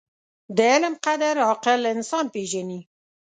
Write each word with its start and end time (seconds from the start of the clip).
•د 0.55 0.57
علم 0.73 0.95
قدر، 1.05 1.35
عاقل 1.47 1.81
انسان 1.93 2.25
پېژني. 2.33 2.79